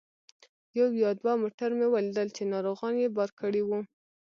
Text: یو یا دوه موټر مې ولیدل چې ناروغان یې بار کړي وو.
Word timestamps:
یو 0.79 0.89
یا 1.03 1.09
دوه 1.19 1.33
موټر 1.41 1.69
مې 1.77 1.87
ولیدل 1.89 2.27
چې 2.35 2.43
ناروغان 2.53 2.93
یې 3.03 3.07
بار 3.17 3.29
کړي 3.39 3.61
وو. 3.63 3.79